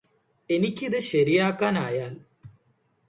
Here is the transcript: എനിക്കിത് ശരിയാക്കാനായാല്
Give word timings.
എനിക്കിത് 0.49 0.97
ശരിയാക്കാനായാല് 0.99 2.19